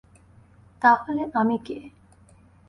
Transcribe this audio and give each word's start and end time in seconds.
তাহলে 0.81 1.23
আমি 1.33 1.57
কে? 1.65 1.77